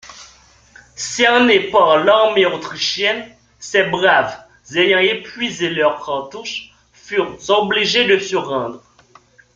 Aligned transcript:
Cernés 0.95 1.69
par 1.69 2.03
l'armée 2.03 2.47
autrichienne, 2.47 3.23
ces 3.59 3.83
braves 3.83 4.35
ayant 4.73 4.97
épuisé 4.97 5.69
leurs 5.69 6.03
cartouches, 6.03 6.73
furent 6.91 7.37
obligés 7.51 8.07
de 8.07 8.17
se 8.17 8.35
rendre. 8.35 8.81